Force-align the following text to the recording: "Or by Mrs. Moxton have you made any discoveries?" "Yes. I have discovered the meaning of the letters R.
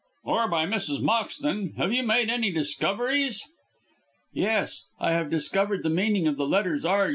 "Or 0.23 0.47
by 0.47 0.65
Mrs. 0.65 0.99
Moxton 0.99 1.75
have 1.75 1.93
you 1.93 2.01
made 2.01 2.31
any 2.31 2.51
discoveries?" 2.51 3.43
"Yes. 4.33 4.85
I 4.99 5.11
have 5.11 5.29
discovered 5.29 5.83
the 5.83 5.91
meaning 5.91 6.25
of 6.25 6.37
the 6.37 6.47
letters 6.47 6.83
R. 6.83 7.09